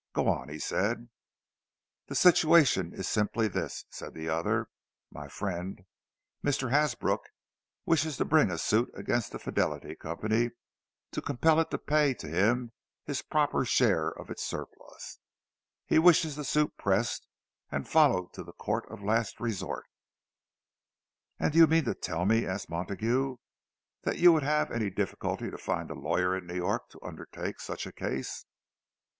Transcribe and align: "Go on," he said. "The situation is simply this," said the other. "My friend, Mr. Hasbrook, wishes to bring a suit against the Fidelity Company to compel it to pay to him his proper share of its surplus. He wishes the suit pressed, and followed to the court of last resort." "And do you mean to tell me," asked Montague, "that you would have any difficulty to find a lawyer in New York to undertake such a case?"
"Go 0.13 0.27
on," 0.29 0.49
he 0.49 0.57
said. 0.57 1.09
"The 2.07 2.15
situation 2.15 2.91
is 2.91 3.07
simply 3.07 3.47
this," 3.47 3.85
said 3.91 4.15
the 4.15 4.29
other. 4.29 4.67
"My 5.11 5.27
friend, 5.27 5.85
Mr. 6.43 6.71
Hasbrook, 6.71 7.21
wishes 7.85 8.17
to 8.17 8.25
bring 8.25 8.49
a 8.49 8.57
suit 8.57 8.89
against 8.95 9.31
the 9.31 9.37
Fidelity 9.37 9.95
Company 9.95 10.49
to 11.11 11.21
compel 11.21 11.59
it 11.59 11.69
to 11.69 11.77
pay 11.77 12.15
to 12.15 12.27
him 12.27 12.71
his 13.03 13.21
proper 13.21 13.63
share 13.63 14.07
of 14.07 14.31
its 14.31 14.43
surplus. 14.43 15.19
He 15.85 15.99
wishes 15.99 16.35
the 16.35 16.43
suit 16.45 16.75
pressed, 16.77 17.27
and 17.69 17.87
followed 17.87 18.33
to 18.33 18.43
the 18.43 18.53
court 18.53 18.89
of 18.89 19.03
last 19.03 19.39
resort." 19.39 19.85
"And 21.39 21.51
do 21.53 21.59
you 21.59 21.67
mean 21.67 21.85
to 21.85 21.93
tell 21.93 22.25
me," 22.25 22.43
asked 22.47 22.71
Montague, 22.71 23.35
"that 24.01 24.17
you 24.17 24.33
would 24.33 24.41
have 24.41 24.71
any 24.71 24.89
difficulty 24.89 25.51
to 25.51 25.59
find 25.59 25.91
a 25.91 25.93
lawyer 25.93 26.35
in 26.35 26.47
New 26.47 26.55
York 26.55 26.89
to 26.89 27.01
undertake 27.05 27.59
such 27.59 27.85
a 27.85 27.91
case?" 27.93 28.45